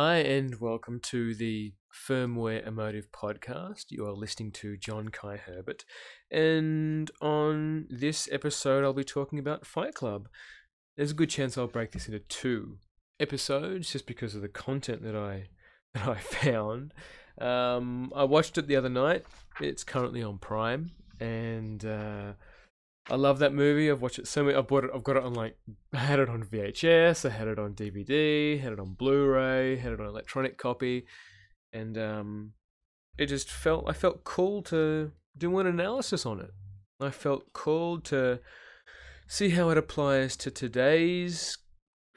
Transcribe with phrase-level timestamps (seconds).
[0.00, 3.86] Hi, and welcome to the Firmware Emotive podcast.
[3.88, 5.84] You are listening to John Kai Herbert,
[6.30, 10.28] and on this episode, I'll be talking about Fight Club.
[10.96, 12.78] There's a good chance I'll break this into two
[13.18, 15.48] episodes just because of the content that I
[15.94, 16.94] that I found.
[17.40, 19.24] Um, I watched it the other night.
[19.60, 22.32] It's currently on Prime, and uh,
[23.10, 23.90] I love that movie.
[23.90, 24.56] I've watched it so many.
[24.56, 24.90] I've bought it.
[24.94, 25.56] I've got it on like.
[25.94, 27.24] I had it on VHS.
[27.24, 28.60] I had it on DVD.
[28.60, 29.76] Had it on Blu-ray.
[29.76, 31.06] Had it on electronic copy,
[31.72, 32.52] and um,
[33.16, 33.88] it just felt.
[33.88, 36.50] I felt cool to do an analysis on it.
[37.00, 38.40] I felt cool to
[39.26, 41.56] see how it applies to today's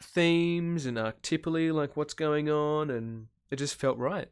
[0.01, 4.29] themes and archetypally, like what's going on, and it just felt right.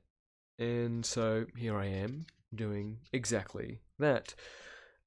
[0.58, 4.34] And so here I am doing exactly that.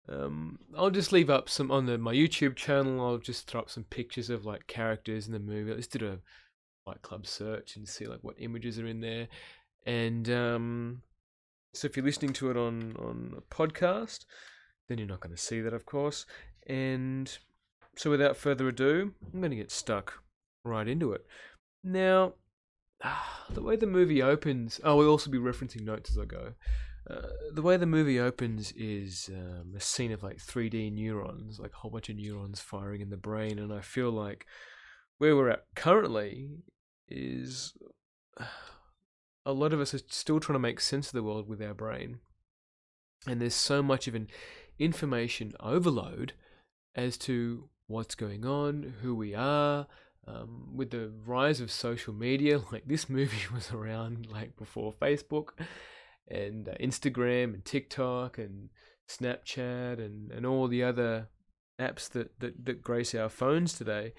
[0.08, 3.00] Um, I'll just leave up some on the my YouTube channel.
[3.00, 5.72] I'll just throw up some pictures of like characters in the movie.
[5.72, 6.18] I just did a
[6.84, 9.28] Fight Club search and see like what images are in there.
[9.86, 11.02] And um,
[11.74, 14.24] so if you're listening to it on on a podcast,
[14.88, 16.26] then you're not going to see that, of course.
[16.66, 17.36] And
[17.96, 20.22] so without further ado, I'm going to get stuck
[20.64, 21.24] right into it.
[21.84, 22.34] Now,
[23.50, 24.80] the way the movie opens.
[24.84, 26.54] Oh, we'll also be referencing notes as I go.
[27.08, 27.20] Uh,
[27.52, 31.76] the way the movie opens is um, a scene of like 3D neurons, like a
[31.76, 34.46] whole bunch of neurons firing in the brain, and I feel like
[35.18, 36.48] where we're at currently
[37.08, 37.74] is
[39.46, 41.74] a lot of us are still trying to make sense of the world with our
[41.74, 42.20] brain,
[43.26, 44.28] and there's so much of an
[44.78, 46.34] information overload
[46.94, 49.86] as to what's going on, who we are.
[50.24, 55.48] Um, with the rise of social media, like this movie was around like before Facebook,
[56.28, 58.70] and uh, Instagram and TikTok and
[59.08, 61.28] Snapchat and, and all the other
[61.80, 64.12] apps that, that, that grace our phones today.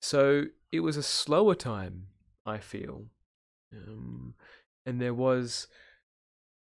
[0.00, 2.08] So it was a slower time,
[2.44, 3.06] I feel.
[3.72, 4.34] Um,
[4.84, 5.66] and there was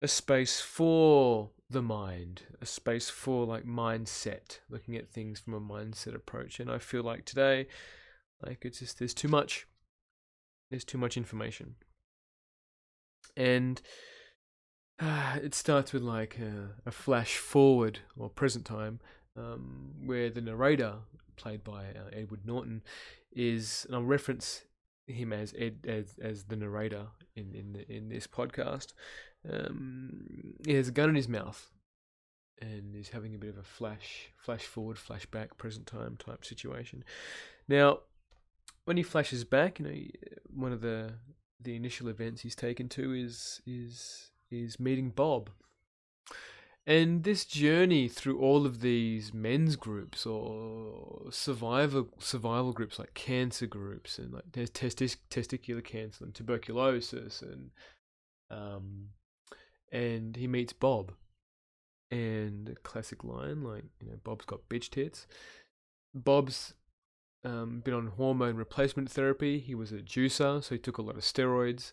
[0.01, 5.59] a space for the mind, a space for like mindset, looking at things from a
[5.59, 6.59] mindset approach.
[6.59, 7.67] And I feel like today,
[8.45, 9.67] like it's just there's too much.
[10.69, 11.75] There's too much information.
[13.35, 13.81] And
[15.01, 19.00] it starts with like a, a, flash forward or present time
[19.38, 20.95] um, where the narrator,
[21.35, 22.81] played by uh, Edward Norton,
[23.31, 24.63] is, and I'll reference
[25.07, 28.94] him as Ed as as the narrator in in the, in this podcast.
[29.50, 31.69] Um, he has a gun in his mouth,
[32.62, 37.03] and is having a bit of a flash flash forward, flashback, present time type situation.
[37.67, 38.00] Now,
[38.85, 39.95] when he flashes back, you know,
[40.53, 41.16] one of the
[41.59, 45.50] the initial events he's taken to is is is meeting Bob.
[46.88, 53.66] And this journey through all of these men's groups or survivor survival groups like cancer
[53.66, 57.72] groups and like there's testis, testicular cancer and tuberculosis and
[58.51, 59.07] um
[59.91, 61.13] and he meets Bob
[62.12, 65.25] and a classic line like you know Bob's got bitch tits.
[66.13, 66.75] Bob's
[67.44, 69.59] um, been on hormone replacement therapy.
[69.59, 71.91] He was a juicer, so he took a lot of steroids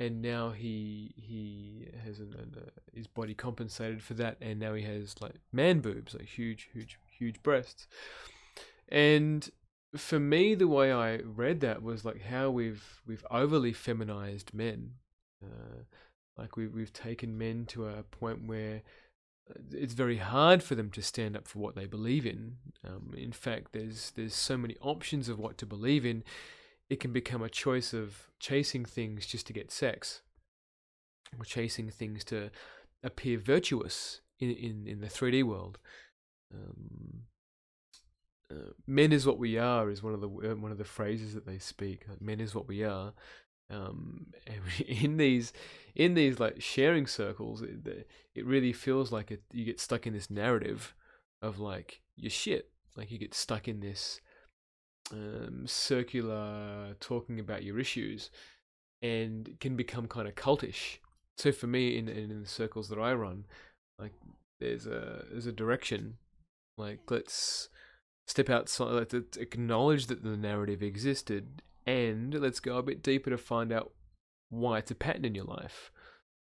[0.00, 4.74] and now he he has an, an uh, his body compensated for that, and now
[4.74, 7.86] he has like man boobs, like huge, huge, huge breasts.
[8.88, 9.48] And
[9.96, 14.92] for me, the way I read that was like how we've we've overly feminized men,
[15.42, 15.82] uh,
[16.36, 18.82] like we we've taken men to a point where
[19.48, 22.56] uh, it's very hard for them to stand up for what they believe in.
[22.84, 26.24] Um, in fact, there's there's so many options of what to believe in
[26.90, 30.20] it can become a choice of chasing things just to get sex
[31.38, 32.50] or chasing things to
[33.02, 35.78] appear virtuous in in, in the 3D world.
[36.52, 37.24] Um,
[38.50, 41.34] uh, men is what we are is one of the uh, one of the phrases
[41.34, 42.04] that they speak.
[42.20, 43.12] Men is what we are.
[43.70, 44.26] Um,
[44.86, 45.52] in these
[45.94, 50.12] in these like sharing circles, it, it really feels like it, you get stuck in
[50.12, 50.94] this narrative
[51.40, 52.70] of like your shit.
[52.96, 54.20] Like you get stuck in this
[55.12, 58.30] um, circular talking about your issues
[59.02, 60.98] and can become kind of cultish.
[61.36, 63.44] So for me, in, in the circles that I run,
[63.98, 64.12] like
[64.60, 66.16] there's a there's a direction.
[66.78, 67.68] Like let's
[68.26, 73.38] step outside, let's acknowledge that the narrative existed, and let's go a bit deeper to
[73.38, 73.92] find out
[74.48, 75.90] why it's a pattern in your life,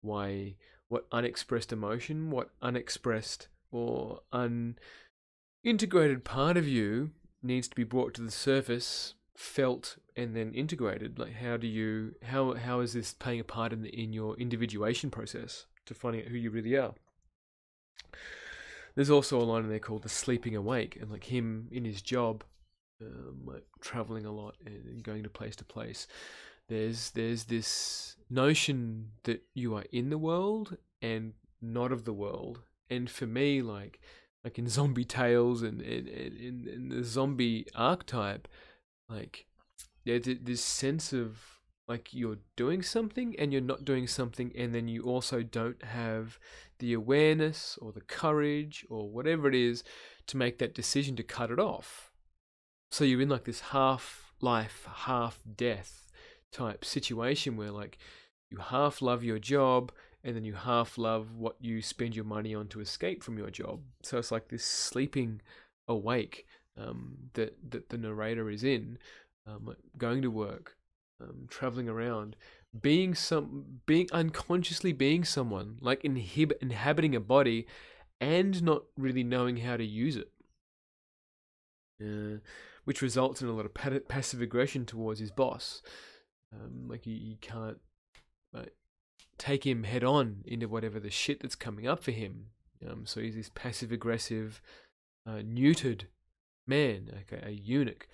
[0.01, 0.55] why
[0.89, 7.11] what unexpressed emotion, what unexpressed or unintegrated part of you
[7.43, 11.19] needs to be brought to the surface, felt, and then integrated.
[11.19, 14.35] Like, how do you how how is this playing a part in the, in your
[14.37, 16.93] individuation process to finding out who you really are?
[18.95, 22.01] There's also a line in there called the sleeping awake, and like him in his
[22.01, 22.43] job,
[23.01, 26.07] um, like traveling a lot and going to place to place.
[26.69, 32.61] there's there's this notion that you are in the world and not of the world.
[32.89, 33.99] And for me, like
[34.43, 38.47] like in zombie tales and in in, in the zombie archetype,
[39.09, 39.45] like
[40.05, 41.39] yeah, this sense of
[41.87, 46.39] like you're doing something and you're not doing something, and then you also don't have
[46.79, 49.83] the awareness or the courage or whatever it is
[50.27, 52.11] to make that decision to cut it off.
[52.91, 56.11] So you're in like this half life, half death
[56.51, 57.97] type situation where like
[58.51, 59.91] you half love your job
[60.23, 63.49] and then you half love what you spend your money on to escape from your
[63.49, 63.81] job.
[64.03, 65.41] So it's like this sleeping
[65.87, 66.45] awake
[66.77, 68.97] um, that that the narrator is in,
[69.45, 70.77] um, going to work,
[71.21, 72.35] um, traveling around,
[72.79, 77.67] being some, being unconsciously being someone, like inhib- inhabiting a body,
[78.19, 80.29] and not really knowing how to use it.
[82.01, 82.39] Uh,
[82.85, 85.81] which results in a lot of passive aggression towards his boss.
[86.53, 87.77] Um, like he, he can't
[89.37, 92.47] take him head on into whatever the shit that's coming up for him.
[92.87, 94.61] Um, so he's this passive aggressive,
[95.27, 96.03] uh, neutered
[96.67, 98.07] man, like a, a eunuch,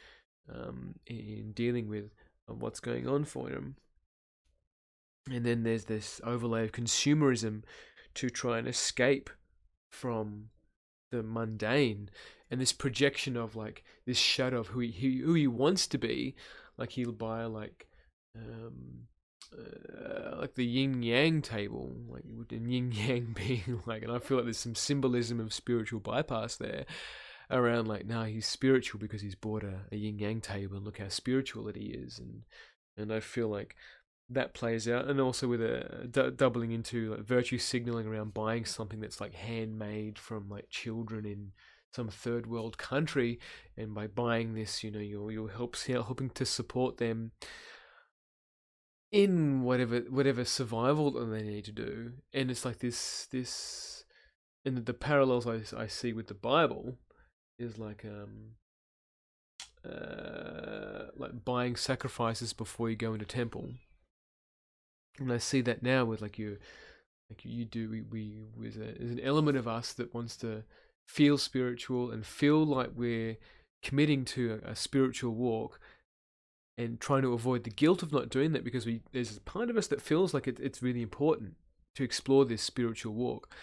[0.54, 2.12] um, in dealing with
[2.50, 3.76] uh, what's going on for him.
[5.30, 7.64] And then there's this overlay of consumerism
[8.16, 9.30] to try and escape
[9.92, 10.50] from
[11.12, 12.10] the mundane
[12.52, 16.36] and this projection of like this shadow of who he who he wants to be
[16.78, 17.88] like he'll buy like
[18.36, 19.08] um
[19.58, 24.38] uh, like the yin yang table, like and yin yang being like, and I feel
[24.38, 26.86] like there's some symbolism of spiritual bypass there
[27.52, 30.86] around like, now nah, he's spiritual because he's bought a, a yin yang table and
[30.86, 32.44] look how spiritual it is, and
[32.98, 33.76] and I feel like
[34.30, 39.00] that plays out, and also with a doubling into like virtue signaling around buying something
[39.00, 41.52] that's like handmade from like children in
[41.92, 43.40] some third world country,
[43.76, 47.32] and by buying this, you know, you're you're help, helping to support them
[49.12, 54.04] in whatever whatever survival that they need to do, and it's like this this,
[54.66, 56.98] and the, parallels I I see with the Bible
[57.58, 58.56] is like um
[59.84, 63.72] uh like buying sacrifices before you go into temple,
[65.18, 66.58] and I see that now with like you
[67.30, 70.64] like you do we we there's, there's an element of us that wants to
[71.08, 73.38] feel spiritual and feel like we're
[73.82, 75.80] committing to a, a spiritual walk
[76.80, 79.70] and trying to avoid the guilt of not doing that because we there's a part
[79.70, 81.56] of us that feels like it, it's really important
[81.94, 83.54] to explore this spiritual walk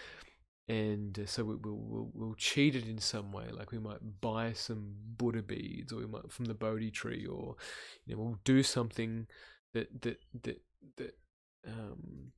[0.69, 4.21] and uh, so we, will we'll, we'll cheat it in some way like we might
[4.21, 7.55] buy some buddha beads or we might from the bodhi tree or
[8.05, 9.25] you know we'll do something
[9.73, 10.61] that that that
[10.97, 11.17] that
[11.67, 12.31] um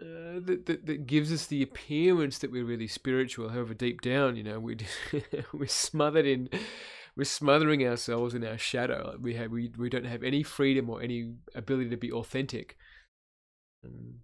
[0.00, 3.48] uh, that, that that gives us the appearance that we're really spiritual.
[3.48, 4.76] However, deep down, you know, we
[5.52, 6.48] we're smothered in
[7.18, 9.16] we're smothering ourselves in our shadow.
[9.20, 12.76] We have we we don't have any freedom or any ability to be authentic.
[13.82, 14.20] And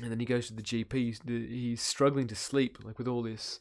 [0.00, 0.92] then he goes to the GP.
[0.92, 3.58] He's, he's struggling to sleep, like with all this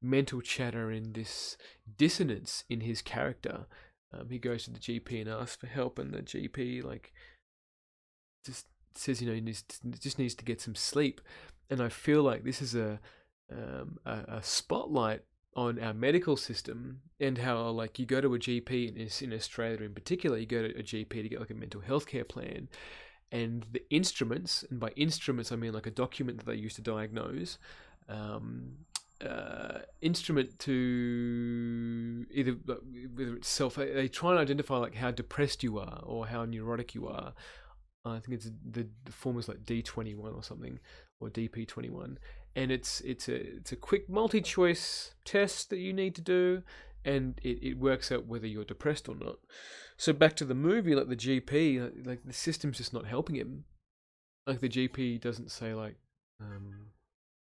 [0.00, 1.58] mental chatter and this
[1.98, 3.66] dissonance in his character.
[4.12, 7.12] Um, he goes to the GP and asks for help, and the GP like
[8.46, 11.20] just says, you know, he needs to, just needs to get some sleep.
[11.68, 13.00] And I feel like this is a
[13.52, 15.24] um, a, a spotlight
[15.54, 19.82] on our medical system and how like you go to a GP in, in Australia
[19.82, 22.68] in particular, you go to a GP to get like a mental health care plan,
[23.32, 26.82] and the instruments, and by instruments I mean like a document that they use to
[26.82, 27.58] diagnose,
[28.08, 28.72] um,
[29.24, 32.52] uh, instrument to either
[33.14, 36.94] whether it's self, they try and identify like how depressed you are or how neurotic
[36.94, 37.34] you are.
[38.04, 40.80] I think it's the, the form is like D21 or something
[41.20, 42.16] or DP21
[42.56, 46.62] and it's it's a it's a quick multi-choice test that you need to do
[47.04, 49.36] and it, it works out whether you're depressed or not.
[49.96, 53.64] So back to the movie like the gp like the system's just not helping him.
[54.46, 55.96] Like the gp doesn't say like
[56.40, 56.88] um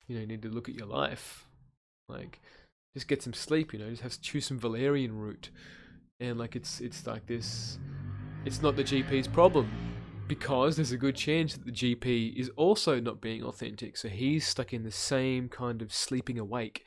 [0.07, 1.45] you know you need to look at your life.
[2.07, 2.39] Like
[2.93, 5.49] just get some sleep you know just have to choose some valerian root.
[6.19, 7.77] And like it's it's like this
[8.45, 9.94] it's not the gp's problem
[10.27, 13.97] because there's a good chance that the GP is also not being authentic.
[13.97, 16.85] So he's stuck in the same kind of sleeping awake.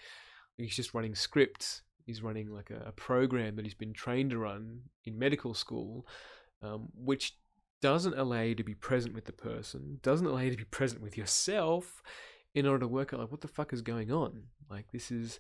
[0.57, 1.83] He's just running scripts.
[2.05, 6.07] He's running like a, a program that he's been trained to run in medical school,
[6.63, 7.37] um, which
[7.81, 11.01] doesn't allow you to be present with the person, doesn't allow you to be present
[11.01, 12.03] with yourself
[12.55, 14.43] in order to work out like what the fuck is going on.
[14.69, 15.39] Like this is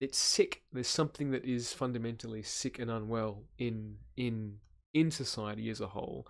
[0.00, 0.62] it's sick.
[0.72, 4.58] There's something that is fundamentally sick and unwell in in
[4.94, 6.26] in society as a whole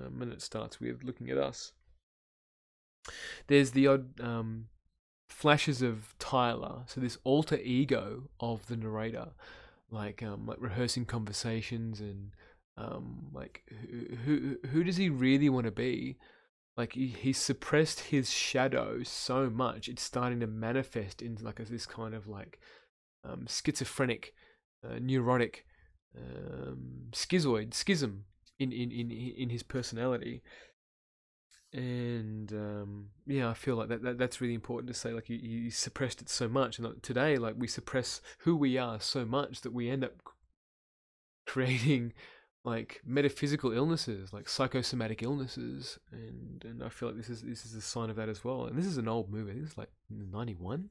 [0.00, 1.72] um, and it starts with looking at us.
[3.46, 4.66] There's the odd um,
[5.28, 9.28] flashes of Tyler, so this alter ego of the narrator,
[9.90, 12.32] like um, like rehearsing conversations and
[12.76, 16.16] Um, like who, who who does he really want to be?
[16.76, 21.86] Like he, he suppressed his shadow so much, it's starting to manifest into like this
[21.86, 22.58] kind of like
[23.22, 24.32] um, schizophrenic,
[24.82, 25.66] uh, neurotic,
[26.16, 28.24] um, schizoid schism
[28.60, 30.42] in, in in in his personality
[31.72, 35.12] and um, yeah, I feel like that, that that's really important to say.
[35.12, 39.00] Like you, you suppressed it so much, and today, like we suppress who we are
[39.00, 40.14] so much that we end up
[41.46, 42.12] creating
[42.64, 47.74] like metaphysical illnesses, like psychosomatic illnesses, and and I feel like this is this is
[47.74, 48.64] a sign of that as well.
[48.64, 49.58] And this is an old movie.
[49.60, 50.90] This is like ninety one.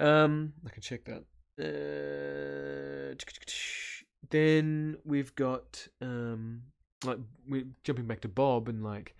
[0.00, 1.24] Um, I can check that.
[1.56, 3.14] Uh,
[4.30, 6.62] then we've got um,
[7.04, 9.14] like we jumping back to Bob and like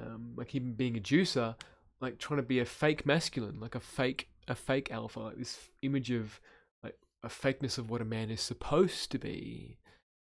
[0.00, 1.54] um, like him being a juicer,
[2.00, 5.58] like trying to be a fake masculine, like a fake a fake alpha, like this
[5.82, 6.40] image of
[6.82, 9.78] like a fakeness of what a man is supposed to be,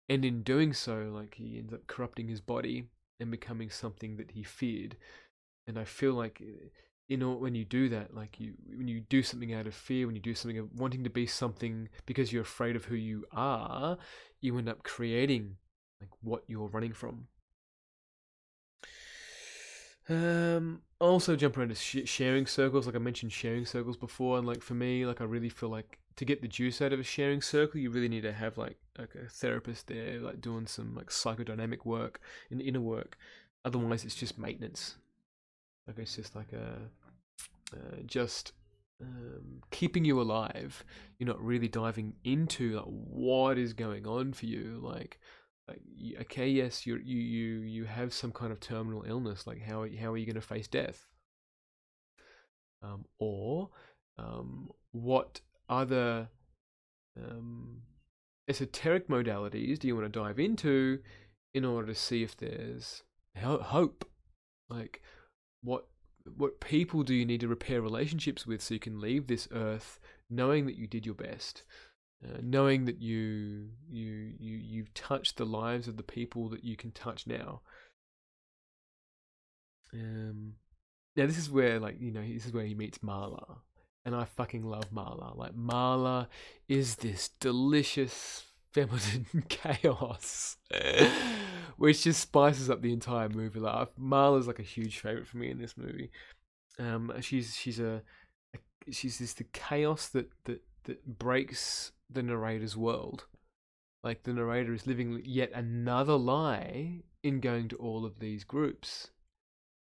[0.09, 2.85] and in doing so, like he ends up corrupting his body
[3.19, 4.95] and becoming something that he feared.
[5.67, 6.41] And I feel like
[7.07, 10.05] you know when you do that, like you when you do something out of fear,
[10.05, 13.25] when you do something of wanting to be something because you're afraid of who you
[13.31, 13.97] are,
[14.41, 15.57] you end up creating
[16.03, 17.27] like what you're running from.
[20.09, 24.45] Um, also jump around to sh- sharing circles, like I mentioned sharing circles before, and
[24.45, 27.03] like for me, like I really feel like to get the juice out of a
[27.03, 30.93] sharing circle, you really need to have like like a therapist there, like doing some
[30.93, 32.19] like psychodynamic work
[32.51, 33.17] and inner work.
[33.65, 34.97] Otherwise, it's just maintenance.
[35.87, 36.77] Like it's just like a
[37.73, 38.51] uh, just
[39.01, 40.83] um, keeping you alive.
[41.17, 45.19] You're not really diving into like what is going on for you, like
[46.21, 50.11] okay yes you you you you have some kind of terminal illness like how how
[50.11, 51.07] are you going to face death?
[52.81, 53.69] Um, or
[54.17, 55.39] um, what
[55.69, 56.27] other
[57.17, 57.83] um,
[58.49, 60.99] esoteric modalities do you want to dive into
[61.53, 63.03] in order to see if there's
[63.37, 64.05] hope?
[64.69, 65.01] Like
[65.61, 65.87] what
[66.37, 69.99] what people do you need to repair relationships with so you can leave this earth
[70.29, 71.63] knowing that you did your best
[72.23, 76.75] uh, knowing that you you you you've touched the lives of the people that you
[76.75, 77.61] can touch now.
[79.93, 80.53] Um,
[81.15, 83.57] now this is where like you know this is where he meets Marla,
[84.05, 85.35] and I fucking love Marla.
[85.35, 86.27] Like Marla
[86.67, 90.57] is this delicious feminine chaos,
[91.77, 93.59] which just spices up the entire movie.
[93.59, 96.11] Like Marla's like a huge favorite for me in this movie.
[96.79, 98.01] Um, she's she's a,
[98.55, 103.25] a she's this the chaos that that that breaks the narrator's world.
[104.03, 109.11] Like the narrator is living yet another lie in going to all of these groups.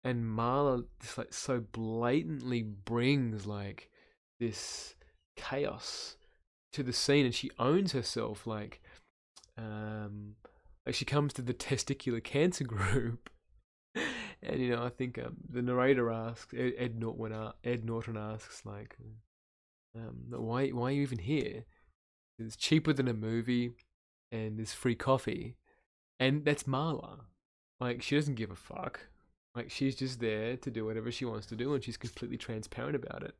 [0.04, 3.88] And Marla just like so blatantly brings like
[4.40, 4.96] this
[5.36, 6.16] chaos
[6.72, 8.80] to the scene and she owns herself like
[9.56, 10.34] um
[10.84, 13.30] like she comes to the testicular cancer group
[14.42, 18.64] and you know I think um, the narrator asks Ed, Ed Norton Ed Norton asks
[18.64, 18.96] like
[19.96, 21.64] um why why are you even here
[22.46, 23.72] it's cheaper than a movie,
[24.30, 25.56] and there's free coffee,
[26.18, 27.20] and that's Marla.
[27.80, 29.00] Like she doesn't give a fuck.
[29.54, 32.96] Like she's just there to do whatever she wants to do, and she's completely transparent
[32.96, 33.34] about it.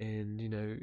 [0.00, 0.76] And you know,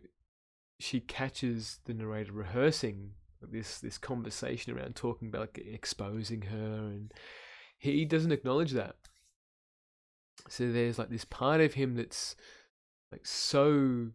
[0.80, 3.12] she catches the narrator rehearsing
[3.42, 7.14] this this conversation around talking about like, exposing her, and
[7.78, 8.96] he doesn't acknowledge that.
[10.48, 12.36] So there's like this part of him that's
[13.12, 14.08] like so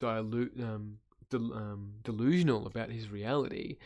[0.00, 0.98] dilute um
[1.32, 3.78] del- um, delusional about his reality,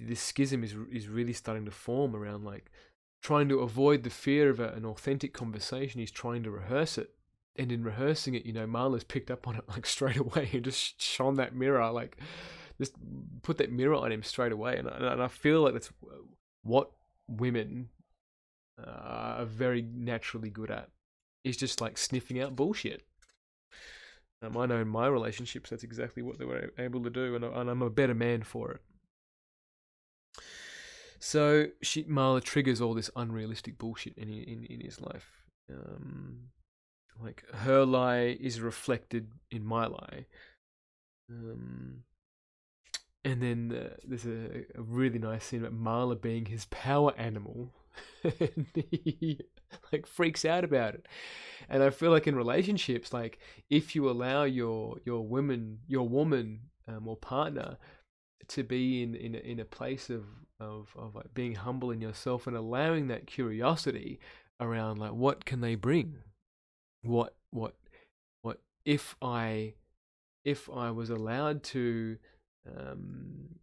[0.00, 2.70] this schism is is really starting to form around like
[3.22, 6.00] trying to avoid the fear of a, an authentic conversation.
[6.00, 7.10] He's trying to rehearse it,
[7.56, 10.64] and in rehearsing it, you know, Marla's picked up on it like straight away and
[10.64, 12.18] just shone that mirror, like
[12.78, 12.94] just
[13.42, 14.76] put that mirror on him straight away.
[14.76, 15.90] And, and I feel like that's
[16.62, 16.90] what
[17.28, 17.88] women
[18.78, 20.90] uh, are very naturally good at
[21.44, 23.06] is just like sniffing out bullshit.
[24.42, 27.44] Um, I know in my relationships that's exactly what they were able to do, and,
[27.44, 28.80] and I'm a better man for it.
[31.18, 35.44] So she Marla triggers all this unrealistic bullshit in in in his life.
[35.72, 36.50] Um,
[37.22, 40.26] like her lie is reflected in my lie.
[41.30, 42.04] Um,
[43.24, 47.74] and then uh, there's a, a, really nice scene about Marla being his power animal,
[48.24, 49.40] and he
[49.92, 51.06] like freaks out about it.
[51.68, 53.38] And I feel like in relationships, like
[53.70, 57.76] if you allow your your woman, your woman um, or partner
[58.48, 60.24] to be in in in a place of
[60.60, 64.20] of of like being humble in yourself and allowing that curiosity
[64.60, 66.18] around like what can they bring,
[67.02, 67.74] what what
[68.42, 69.74] what if I
[70.44, 72.18] if I was allowed to
[72.66, 73.56] um,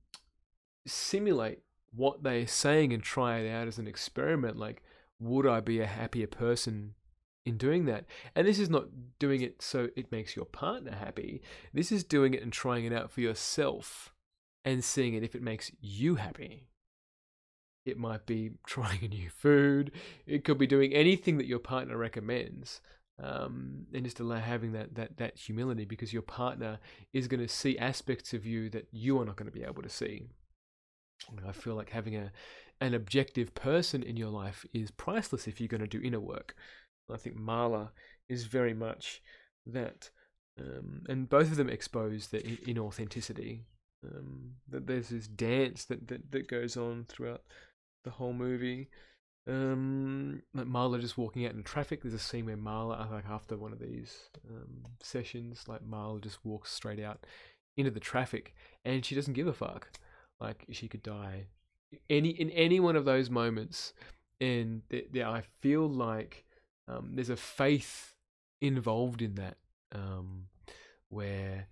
[0.85, 1.59] simulate
[1.95, 4.57] what they're saying and try it out as an experiment.
[4.57, 4.81] Like,
[5.19, 6.95] would I be a happier person
[7.45, 8.05] in doing that?
[8.35, 8.87] And this is not
[9.19, 11.41] doing it so it makes your partner happy.
[11.73, 14.13] This is doing it and trying it out for yourself
[14.65, 16.67] and seeing it if it makes you happy.
[17.85, 19.91] It might be trying a new food.
[20.25, 22.81] It could be doing anything that your partner recommends.
[23.21, 26.79] Um, and just allow having that, that, that humility because your partner
[27.13, 29.83] is going to see aspects of you that you are not going to be able
[29.83, 30.29] to see.
[31.47, 32.31] I feel like having a
[32.81, 36.55] an objective person in your life is priceless if you're going to do inner work.
[37.11, 37.89] I think Marla
[38.27, 39.21] is very much
[39.65, 40.09] that,
[40.59, 43.61] um, and both of them expose the inauthenticity.
[44.05, 47.41] Um, that there's this dance that, that that goes on throughout
[48.03, 48.89] the whole movie.
[49.47, 52.01] Um, like Marla just walking out in traffic.
[52.01, 56.43] There's a scene where Marla, like after one of these um, sessions, like Marla just
[56.45, 57.25] walks straight out
[57.77, 58.53] into the traffic,
[58.85, 59.89] and she doesn't give a fuck.
[60.39, 61.47] Like she could die
[62.09, 63.93] any in any one of those moments,
[64.39, 66.45] and th- th- I feel like
[66.87, 68.13] um, there's a faith
[68.61, 69.57] involved in that,
[69.93, 70.45] um,
[71.09, 71.67] where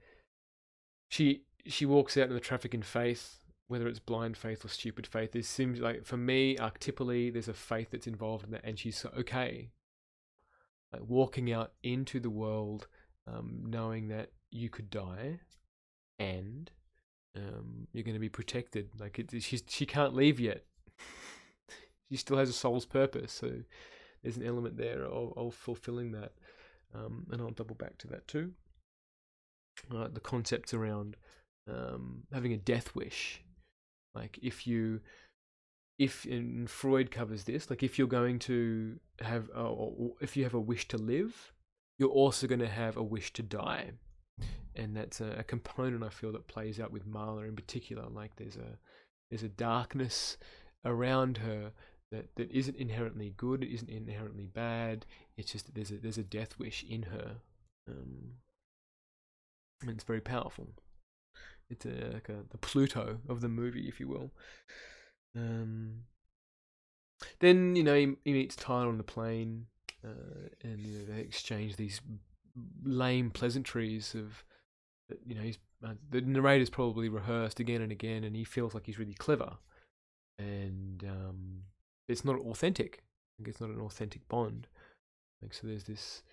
[1.09, 5.07] she she walks out in the traffic in faith, whether it's blind faith or stupid
[5.07, 5.35] faith.
[5.35, 9.05] It seems like for me, archetypally, there's a faith that's involved in that, and she's
[9.17, 9.71] okay,
[10.91, 12.87] like walking out into the world,
[13.27, 15.39] um, knowing that you could die,
[16.19, 16.71] and
[17.35, 18.89] um, you're going to be protected.
[18.99, 20.63] Like it, she's she can't leave yet.
[22.09, 23.31] she still has a soul's purpose.
[23.31, 23.51] So
[24.23, 26.33] there's an element there of, of fulfilling that,
[26.93, 28.51] um, and I'll double back to that too.
[29.93, 31.15] Uh, the concepts around
[31.69, 33.41] um, having a death wish,
[34.13, 34.99] like if you,
[35.97, 40.43] if and Freud covers this, like if you're going to have, a, or if you
[40.43, 41.53] have a wish to live,
[41.97, 43.91] you're also going to have a wish to die
[44.75, 48.03] and that's a, a, component I feel that plays out with Marla in particular.
[48.09, 48.77] Like there's a
[49.29, 50.37] there's a darkness
[50.85, 51.71] around her
[52.11, 55.05] that, that isn't inherently good, it isn't inherently bad.
[55.37, 57.37] It's just that there's a there's a death wish in her,
[57.89, 58.33] um,
[59.81, 60.69] and it's very powerful.
[61.69, 64.31] It's a, like a, the Pluto of the movie, if you will.
[65.35, 66.01] Um,
[67.39, 69.67] then you know he, he meets Tyler on the plane,
[70.03, 72.01] uh, and you know, they exchange these
[72.83, 74.43] lame pleasantries of
[75.25, 78.85] you know, he's uh, the narrator's probably rehearsed again and again, and he feels like
[78.85, 79.57] he's really clever,
[80.37, 81.63] and um,
[82.07, 83.03] it's not authentic.
[83.43, 84.67] It's not an authentic bond.
[85.41, 86.23] Like so, there's this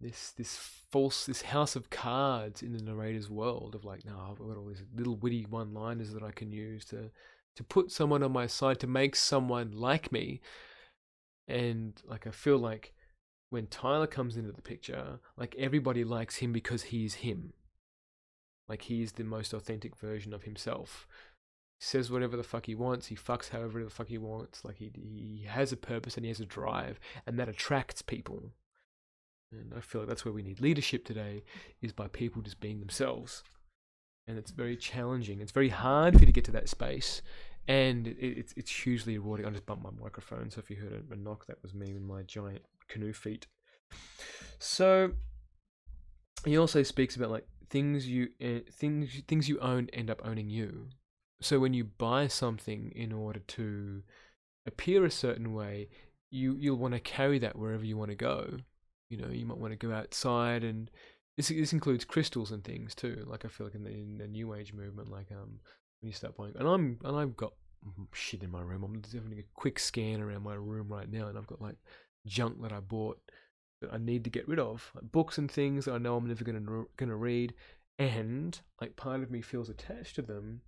[0.00, 0.56] this this
[0.90, 4.66] false this house of cards in the narrator's world of like, now I've got all
[4.66, 7.10] these little witty one-liners that I can use to
[7.56, 10.40] to put someone on my side to make someone like me,
[11.48, 12.92] and like I feel like
[13.50, 17.52] when Tyler comes into the picture, like everybody likes him because he's him
[18.70, 21.08] like he's the most authentic version of himself.
[21.80, 23.08] He says whatever the fuck he wants.
[23.08, 24.64] He fucks however the fuck he wants.
[24.64, 28.52] Like he he has a purpose and he has a drive, and that attracts people.
[29.50, 31.42] And I feel like that's where we need leadership today,
[31.82, 33.42] is by people just being themselves.
[34.28, 35.40] And it's very challenging.
[35.40, 37.22] It's very hard for you to get to that space,
[37.66, 39.46] and it, it's it's hugely rewarding.
[39.46, 41.92] I just bumped my microphone, so if you heard a, a knock, that was me
[41.92, 43.48] with my giant canoe feet.
[44.60, 45.12] So
[46.44, 50.50] he also speaks about like things you uh, things things you own end up owning
[50.50, 50.88] you.
[51.40, 54.02] So when you buy something in order to
[54.66, 55.88] appear a certain way,
[56.30, 58.58] you you'll want to carry that wherever you want to go.
[59.08, 60.90] You know, you might want to go outside, and
[61.36, 63.24] this this includes crystals and things too.
[63.26, 65.60] Like I feel like in the, in the New Age movement, like um
[66.00, 67.52] when you start buying, and I'm and I've got
[68.12, 68.84] shit in my room.
[68.84, 71.76] I'm having a quick scan around my room right now, and I've got like
[72.26, 73.18] junk that I bought
[73.80, 76.26] that I need to get rid of, like books and things that I know I'm
[76.28, 77.54] never gonna gonna read,
[77.98, 80.62] and like part of me feels attached to them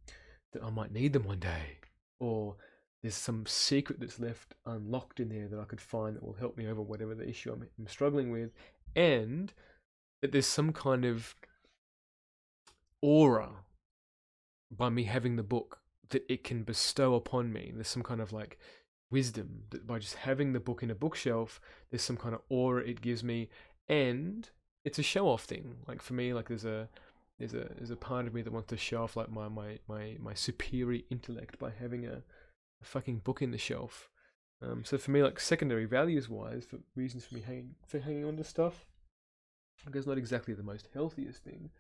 [0.52, 1.78] that I might need them one day,
[2.20, 2.56] or
[3.02, 6.56] there's some secret that's left unlocked in there that I could find that will help
[6.56, 8.50] me over whatever the issue I'm, I'm struggling with,
[8.94, 9.52] and
[10.20, 11.34] that there's some kind of
[13.02, 13.50] aura
[14.70, 17.72] by me having the book that it can bestow upon me.
[17.74, 18.58] There's some kind of like
[19.12, 22.82] wisdom that by just having the book in a bookshelf, there's some kind of aura
[22.82, 23.48] it gives me,
[23.88, 24.50] and
[24.84, 25.76] it's a show off thing.
[25.86, 26.88] Like for me, like there's a
[27.38, 29.78] there's a there's a part of me that wants to show off like my my
[29.88, 32.22] my, my superior intellect by having a,
[32.80, 34.08] a fucking book in the shelf.
[34.62, 38.24] Um, so for me, like secondary values wise, for reasons for me hanging for hanging
[38.24, 38.86] on to stuff,
[39.86, 41.70] I guess not exactly the most healthiest thing.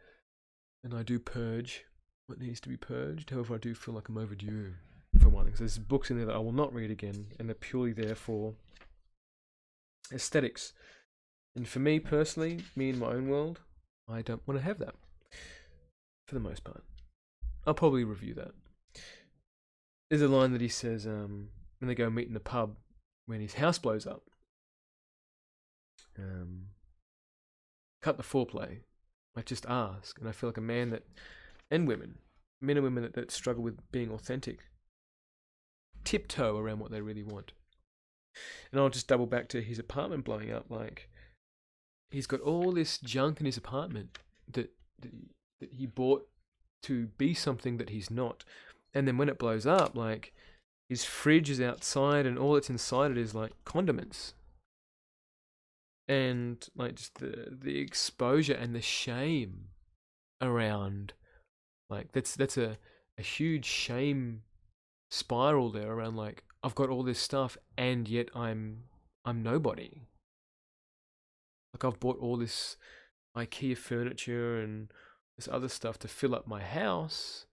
[0.84, 1.84] And I do purge
[2.26, 3.30] what needs to be purged.
[3.30, 4.74] However, I do feel like I'm overdue
[5.22, 7.54] for one because there's books in there that I will not read again, and they're
[7.54, 8.54] purely there for
[10.12, 10.72] aesthetics.
[11.54, 13.60] And for me personally, me in my own world,
[14.08, 14.94] I don't want to have that.
[16.26, 16.82] For the most part,
[17.66, 18.52] I'll probably review that.
[20.10, 22.76] there's a line that he says um, when they go meet in the pub
[23.26, 24.24] when his house blows up.
[26.18, 26.66] Um,
[28.02, 28.80] cut the foreplay.
[29.36, 31.04] I just ask, and I feel like a man that,
[31.70, 32.18] and women,
[32.60, 34.60] men and women that, that struggle with being authentic,
[36.04, 37.52] tiptoe around what they really want.
[38.70, 40.66] And I'll just double back to his apartment blowing up.
[40.68, 41.08] Like
[42.10, 44.18] he's got all this junk in his apartment
[44.50, 45.12] that that,
[45.60, 46.28] that he bought
[46.84, 48.44] to be something that he's not.
[48.94, 50.32] And then when it blows up, like
[50.88, 54.34] his fridge is outside and all that's inside it is like condiments.
[56.08, 59.68] And like just the the exposure and the shame
[60.40, 61.12] around
[61.88, 62.76] like that's that's a,
[63.18, 64.42] a huge shame
[65.12, 68.84] spiral there around like I've got all this stuff and yet I'm
[69.24, 70.02] I'm nobody.
[71.74, 72.76] Like I've bought all this
[73.36, 74.90] IKEA furniture and
[75.36, 77.46] this other stuff to fill up my house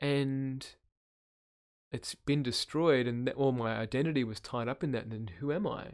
[0.00, 0.66] and
[1.92, 5.50] it's been destroyed and all my identity was tied up in that and then who
[5.50, 5.86] am i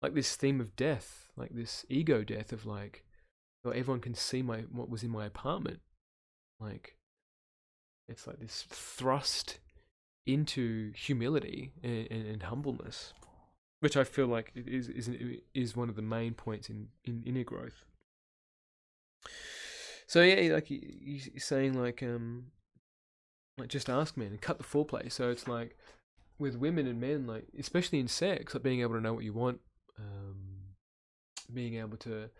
[0.00, 3.04] like this theme of death like this ego death of like
[3.62, 5.80] well, everyone can see my what was in my apartment
[6.58, 6.96] like
[8.08, 9.58] it's like this thrust
[10.28, 13.12] into humility and, and, and humbleness
[13.80, 15.10] which i feel like is, is
[15.54, 17.84] is one of the main points in in inner growth
[20.08, 22.46] so yeah, like he's saying like um,
[23.58, 25.12] like just ask men and cut the foreplay.
[25.12, 25.76] So it's like
[26.38, 29.34] with women and men, like especially in sex, like being able to know what you
[29.34, 29.60] want,
[29.98, 30.74] um,
[31.52, 32.30] being able to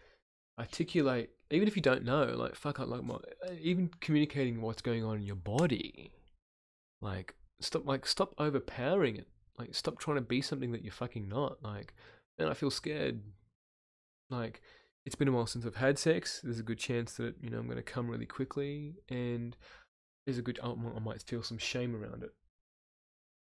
[0.58, 3.18] articulate, even if you don't know, like fuck, I like my,
[3.60, 6.10] even communicating what's going on in your body,
[7.02, 11.28] like stop, like stop overpowering it, like stop trying to be something that you're fucking
[11.28, 11.62] not.
[11.62, 11.94] Like,
[12.38, 13.20] man, I feel scared.
[14.30, 14.62] Like
[15.04, 16.40] it's been a while since I've had sex.
[16.42, 19.56] There's a good chance that you know I'm going to come really quickly, and
[20.26, 22.34] there's a good I might feel some shame around it.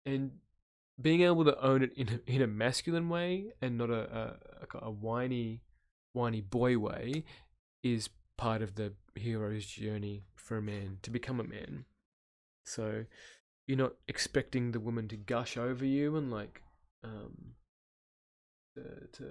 [0.06, 0.32] And
[1.00, 4.38] being able to own it in a, in a masculine way and not a,
[4.74, 5.62] a a whiny
[6.14, 7.24] whiny boy way
[7.84, 11.86] is part of the hero's journey for a man to become a man.
[12.66, 13.06] So
[13.72, 16.62] you're not expecting the woman to gush over you and like
[17.06, 17.54] um
[18.76, 19.26] to, to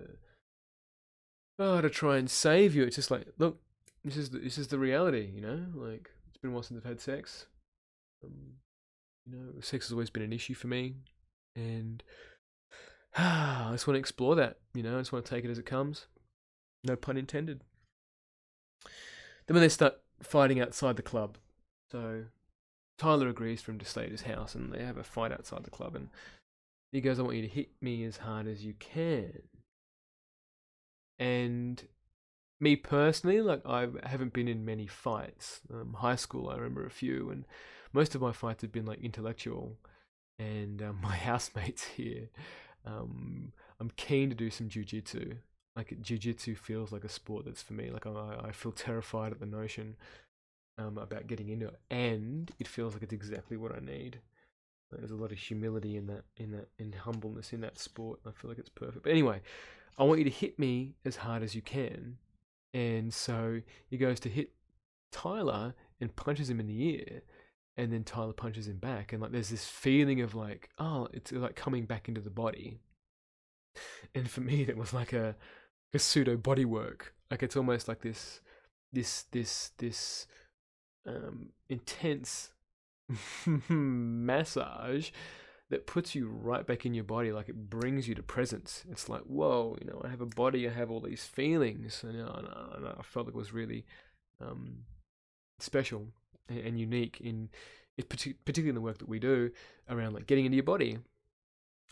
[1.58, 2.84] oh, to try and save you.
[2.84, 3.60] It's just like, look,
[4.02, 5.66] this is the, this is the reality, you know.
[5.74, 7.44] Like it's been a while since I've had sex.
[8.24, 8.54] Um,
[9.26, 10.94] you know, sex has always been an issue for me,
[11.54, 12.02] and
[13.18, 14.56] ah, I just want to explore that.
[14.72, 16.06] You know, I just want to take it as it comes.
[16.82, 17.60] No pun intended.
[19.46, 21.36] Then when they start fighting outside the club,
[21.92, 22.24] so
[23.00, 25.64] Tyler agrees for him to stay at his house, and they have a fight outside
[25.64, 26.10] the club, and
[26.92, 29.40] he goes, "I want you to hit me as hard as you can."
[31.18, 31.82] And
[32.60, 35.62] me personally, like I haven't been in many fights.
[35.72, 37.46] Um, high school, I remember a few, and
[37.94, 39.78] most of my fights have been like intellectual.
[40.38, 42.28] And um, my housemates here,
[42.84, 45.38] um, I'm keen to do some jujitsu.
[45.74, 47.90] Like jujitsu feels like a sport that's for me.
[47.90, 49.96] Like I, I feel terrified at the notion
[50.80, 54.20] um, about getting into it, and it feels like it's exactly what I need.
[54.90, 58.20] There's a lot of humility in that, in that, in humbleness in that sport.
[58.26, 59.04] I feel like it's perfect.
[59.04, 59.40] But anyway,
[59.98, 62.16] I want you to hit me as hard as you can.
[62.74, 64.50] And so he goes to hit
[65.12, 67.22] Tyler and punches him in the ear.
[67.76, 69.12] And then Tyler punches him back.
[69.12, 72.80] And like there's this feeling of like, oh, it's like coming back into the body.
[74.14, 75.36] And for me, that was like a,
[75.94, 77.14] a pseudo body work.
[77.30, 78.40] Like it's almost like this,
[78.92, 80.26] this, this, this
[81.06, 82.50] um, intense
[83.68, 85.10] massage
[85.70, 88.84] that puts you right back in your body, like it brings you to presence.
[88.90, 92.14] It's like, whoa, you know, I have a body, I have all these feelings, and,
[92.14, 93.84] you and I felt it was really
[94.40, 94.80] um,
[95.60, 96.08] special
[96.48, 97.50] and, unique in
[98.08, 99.50] particularly in the work that we do
[99.88, 100.98] around like getting into your body,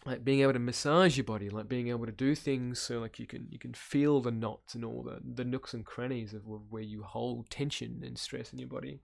[0.05, 3.19] like being able to massage your body, like being able to do things so like
[3.19, 6.43] you can you can feel the knots and all the the nooks and crannies of
[6.71, 9.01] where you hold tension and stress in your body.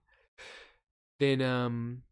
[1.21, 2.03] Then um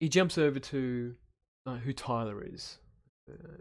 [0.00, 1.14] he jumps over to
[1.66, 2.78] uh, who Tyler is,
[3.30, 3.58] uh,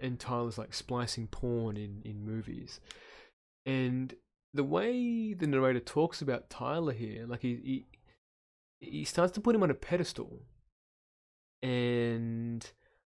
[0.00, 2.80] and Tyler's like splicing porn in in movies,
[3.66, 4.14] and
[4.54, 7.84] the way the narrator talks about Tyler here, like he
[8.80, 10.42] he, he starts to put him on a pedestal,
[11.64, 12.70] and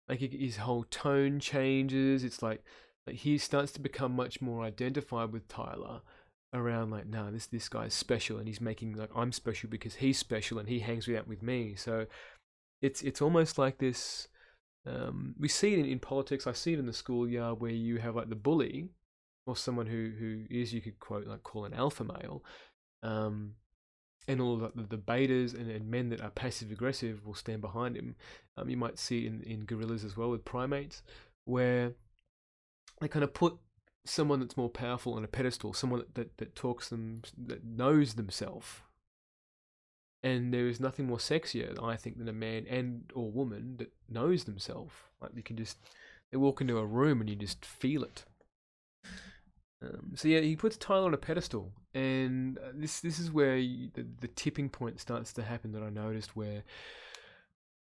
[0.10, 2.24] like his whole tone changes.
[2.24, 2.64] It's like
[3.06, 6.02] like he starts to become much more identified with Tyler
[6.52, 10.18] around like nah this this guy's special and he's making like I'm special because he's
[10.18, 12.08] special and he hangs out with me so
[12.82, 14.28] it's it's almost like this.
[14.86, 16.48] Um, we see it in, in politics.
[16.48, 18.90] I see it in the schoolyard where you have like the bully,
[19.46, 22.44] or someone who who is you could quote like call an alpha male,
[23.04, 23.56] um,
[24.28, 28.16] and all the, betas and, and men that are passive aggressive will stand behind him.
[28.58, 31.02] Um, you might see in, in gorillas as well with primates,
[31.46, 31.94] where
[33.02, 33.58] they kind of put
[34.06, 38.16] someone that's more powerful on a pedestal, someone that, that, that talks them, that knows
[38.16, 38.82] themselves.
[40.22, 43.92] And there is nothing more sexier, I think, than a man and or woman that
[44.10, 44.94] knows themselves.
[45.22, 45.78] Like you can just,
[46.32, 48.26] they walk into a room and you just feel it.
[49.82, 53.58] Um, so yeah, he puts Tyler on a pedestal, and uh, this this is where
[53.58, 56.64] you, the the tipping point starts to happen that I noticed, where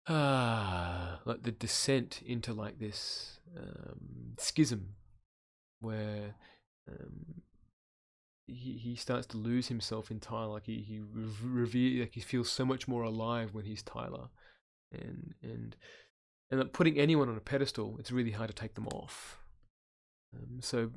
[0.07, 4.95] ah, like the descent into like this um, schism,
[5.81, 6.35] where
[6.89, 7.41] um,
[8.47, 10.53] he he starts to lose himself in Tyler.
[10.53, 11.01] Like he he
[11.43, 14.29] revere like he feels so much more alive when he's Tyler,
[14.91, 15.75] and and
[16.49, 19.39] and putting anyone on a pedestal, it's really hard to take them off.
[20.33, 20.91] Um, so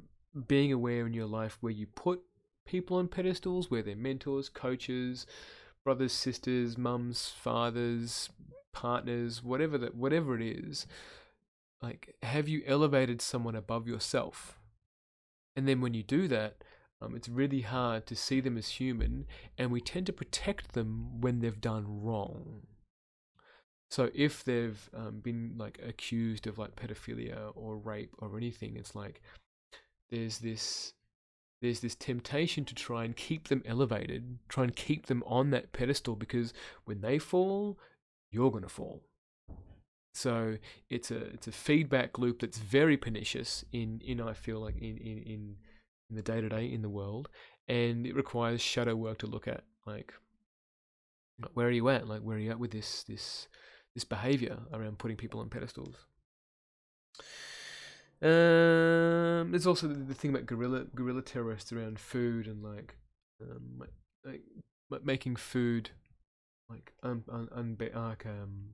[0.49, 2.21] being aware in your life where you put
[2.67, 5.27] people on pedestals, where they're mentors, coaches,
[5.85, 8.29] brothers, sisters, mums, fathers,
[8.73, 10.87] partners, whatever that whatever it is,
[11.81, 14.59] like have you elevated someone above yourself?
[15.55, 16.57] And then when you do that,
[17.01, 19.27] um, it's really hard to see them as human,
[19.59, 22.63] and we tend to protect them when they've done wrong.
[23.91, 28.95] So if they've um, been like accused of like pedophilia or rape or anything, it's
[28.95, 29.23] like
[30.11, 30.93] there's this
[31.63, 35.73] there's this temptation to try and keep them elevated, try and keep them on that
[35.73, 36.53] pedestal because
[36.85, 37.79] when they fall,
[38.31, 39.03] you're going to fall.
[40.13, 40.57] So
[40.91, 44.97] it's a it's a feedback loop that's very pernicious in in I feel like in
[44.97, 45.57] in in,
[46.11, 47.29] in the day to day in the world,
[47.69, 50.15] and it requires shadow work to look at like
[51.53, 52.09] where are you at?
[52.09, 53.49] Like where are you at with this this
[53.95, 55.97] this behavior around putting people on pedestals?
[58.23, 62.97] Um, there's also the, the, thing about guerrilla guerrilla terrorists around food and like,
[63.43, 63.83] um,
[64.25, 64.41] like,
[64.89, 65.91] like making food
[66.69, 68.71] like un, un, un, like um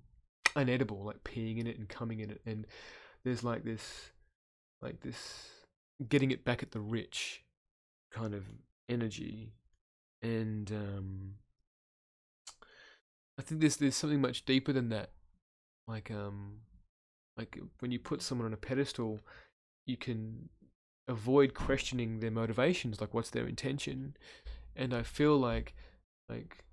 [0.57, 2.67] unedible, like peeing in it and coming in it, and
[3.25, 4.11] there's like this
[4.81, 5.49] like this
[6.09, 7.43] getting it back at the rich
[8.11, 8.45] kind of
[8.89, 9.53] energy,
[10.23, 11.35] and um,
[13.39, 15.11] I think there's there's something much deeper than that,
[15.87, 16.61] like um
[17.43, 19.21] like when you put someone on a pedestal,
[19.85, 20.49] you can
[21.09, 24.17] avoid questioning their motivations, like what's their intention.
[24.77, 25.75] And I feel like
[26.29, 26.65] like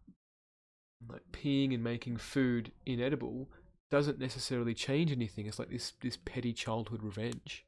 [1.08, 3.50] like peeing and making food inedible
[3.90, 5.48] doesn't necessarily change anything.
[5.48, 7.66] It's like this this petty childhood revenge.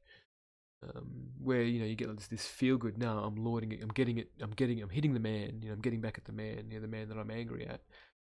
[0.84, 3.90] Um, where you know you get this, this feel good now I'm lording it I'm
[3.90, 6.32] getting it I'm getting I'm hitting the man you know I'm getting back at the
[6.32, 7.82] man you know the man that I'm angry at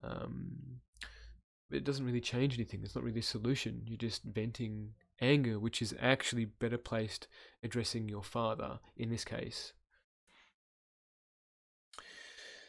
[0.03, 0.81] um,
[1.74, 2.80] it doesn't really change anything.
[2.82, 3.82] It's not really a solution.
[3.87, 7.28] You're just venting anger, which is actually better placed
[7.62, 9.72] addressing your father in this case.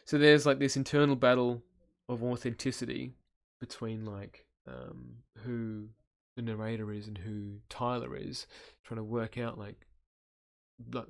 [0.05, 1.63] So there's like this internal battle
[2.07, 3.13] of authenticity
[3.59, 5.89] between like um, who
[6.35, 8.45] the narrator is and who Tyler is,
[8.83, 9.87] trying to work out like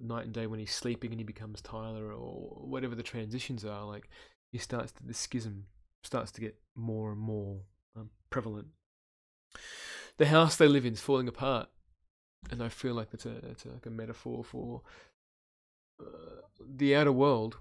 [0.02, 3.84] night and day when he's sleeping and he becomes Tyler or whatever the transitions are.
[3.84, 4.10] Like
[4.52, 5.66] he starts to the schism
[6.04, 7.58] starts to get more and more
[8.36, 8.68] prevalent.
[10.18, 11.70] The house they live in is falling apart,
[12.52, 14.82] and I feel like it's a it's like a metaphor for
[16.02, 17.60] uh, the outer world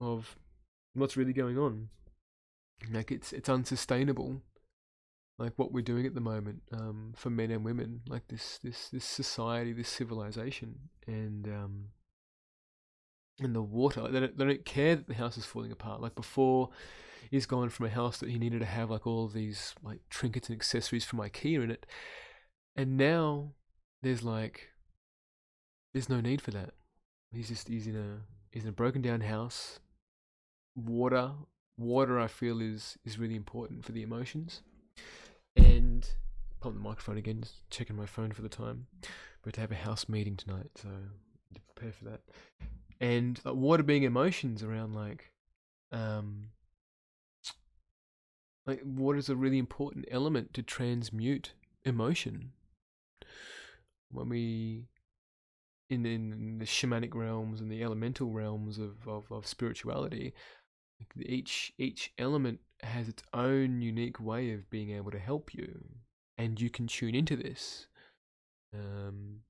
[0.00, 0.36] of
[0.94, 1.90] what's really going on.
[2.90, 4.40] Like it's it's unsustainable,
[5.38, 8.88] like what we're doing at the moment um, for men and women, like this this
[8.88, 11.88] this society, this civilization, and um,
[13.40, 14.08] and the water.
[14.08, 16.00] They don't, they don't care that the house is falling apart.
[16.00, 16.70] Like before,
[17.30, 20.48] he's gone from a house that he needed to have like all these like trinkets
[20.48, 21.86] and accessories from IKEA in it,
[22.76, 23.52] and now
[24.02, 24.70] there's like
[25.92, 26.74] there's no need for that.
[27.32, 28.20] He's just he's in a
[28.52, 29.78] he's in a broken down house.
[30.76, 31.32] Water,
[31.78, 34.62] water, I feel is is really important for the emotions.
[35.56, 36.08] And
[36.60, 38.86] pop the microphone again, just checking my phone for the time.
[39.42, 40.88] But to have a house meeting tonight, so
[41.54, 42.20] to prepare for that.
[43.00, 45.30] And like, water being emotions around like
[45.92, 46.48] um
[48.66, 51.52] like, water is a really important element to transmute
[51.84, 52.52] emotion.
[54.10, 54.86] When we,
[55.90, 60.34] in in the shamanic realms and the elemental realms of of, of spirituality,
[61.20, 65.84] each each element has its own unique way of being able to help you,
[66.38, 67.88] and you can tune into this.
[68.72, 69.40] Um,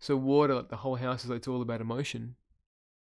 [0.00, 2.36] so water, like the whole house is like, it's all about emotion,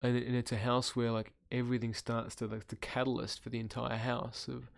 [0.01, 3.59] and, and it's a house where like everything starts to like the catalyst for the
[3.59, 4.69] entire house of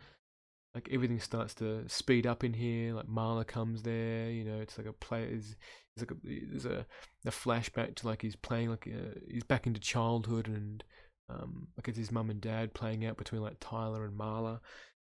[0.74, 2.94] like everything starts to speed up in here.
[2.94, 5.24] Like Marla comes there, you know, it's like a play.
[5.24, 5.56] Is
[6.00, 6.86] like a, there's a
[7.26, 10.84] a flashback to like he's playing like a, uh, he's back into childhood and
[11.30, 14.60] um, like it's his mum and dad playing out between like Tyler and Marla,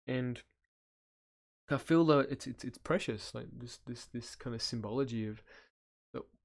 [0.08, 0.42] and
[1.70, 5.42] I feel that it's it's it's precious, like this this this kind of symbology of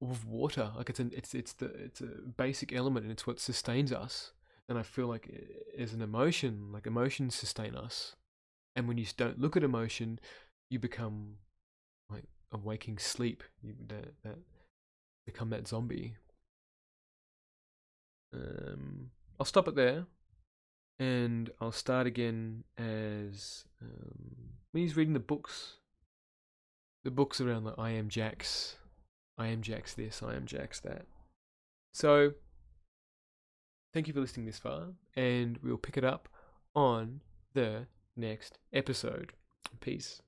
[0.01, 0.71] of water.
[0.75, 4.31] Like it's an it's it's the it's a basic element and it's what sustains us.
[4.69, 5.29] And I feel like
[5.77, 8.15] as an emotion, like emotions sustain us.
[8.75, 10.19] And when you don't look at emotion,
[10.69, 11.35] you become
[12.09, 13.43] like a waking sleep.
[13.61, 14.37] You that, that
[15.25, 16.15] become that zombie.
[18.33, 20.05] Um, I'll stop it there,
[20.99, 24.35] and I'll start again as um,
[24.71, 25.77] when he's reading the books.
[27.03, 28.77] The books around the I am Jack's
[29.37, 31.05] I am Jack's this, I am Jack's that.
[31.93, 32.33] So,
[33.93, 36.29] thank you for listening this far, and we'll pick it up
[36.75, 37.21] on
[37.53, 39.33] the next episode.
[39.79, 40.21] Peace.